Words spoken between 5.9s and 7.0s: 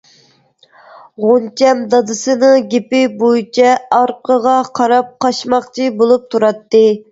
بولۇپ تۇراتتى.